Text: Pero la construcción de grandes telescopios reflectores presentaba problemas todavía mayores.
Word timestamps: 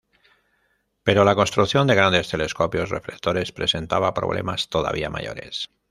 Pero 1.03 1.23
la 1.23 1.35
construcción 1.35 1.85
de 1.85 1.93
grandes 1.93 2.27
telescopios 2.27 2.89
reflectores 2.89 3.51
presentaba 3.51 4.15
problemas 4.15 4.67
todavía 4.67 5.11
mayores. 5.11 5.69